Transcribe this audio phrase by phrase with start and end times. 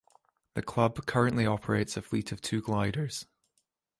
[0.55, 3.27] The club currently operates a fleet of two gliders.